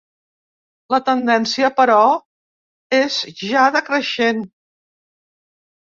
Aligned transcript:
La 0.93 0.99
tendència, 1.09 1.69
però, 1.81 1.99
és 3.03 3.21
ja 3.45 3.71
decreixent. 3.79 4.45